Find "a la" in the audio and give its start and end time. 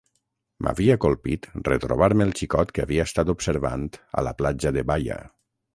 4.23-4.37